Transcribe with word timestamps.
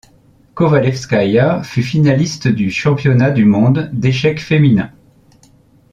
Kovalevskaïa 0.55 1.61
fut 1.61 1.83
finaliste 1.83 2.47
du 2.47 2.71
championnat 2.71 3.29
du 3.29 3.45
monde 3.45 3.91
d'échecs 3.93 4.41
féminin. 4.41 4.89